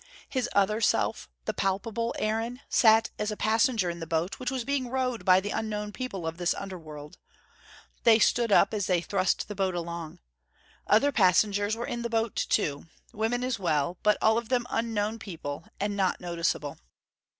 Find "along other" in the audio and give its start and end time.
9.75-11.11